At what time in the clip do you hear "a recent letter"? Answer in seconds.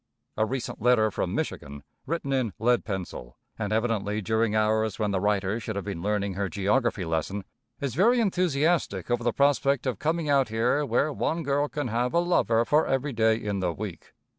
0.35-1.11